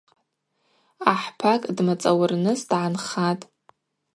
[1.11, 3.45] Ахӏпакӏ дмацӏауырныс дгӏанхатӏ.